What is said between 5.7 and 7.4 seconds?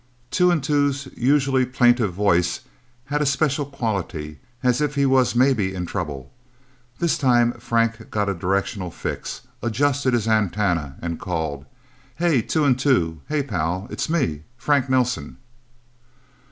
in trouble. This